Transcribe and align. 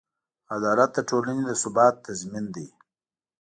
عدالت 0.55 0.89
د 0.95 0.99
ټولنې 1.09 1.43
د 1.45 1.51
ثبات 1.61 1.93
تضمین 2.05 2.45
دی. 2.55 2.67